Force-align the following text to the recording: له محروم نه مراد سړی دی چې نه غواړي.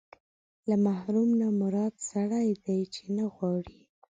له 0.69 0.75
محروم 0.85 1.29
نه 1.41 1.47
مراد 1.61 1.93
سړی 2.11 2.47
دی 2.65 2.79
چې 2.93 3.03
نه 3.15 3.25
غواړي. 3.33 3.79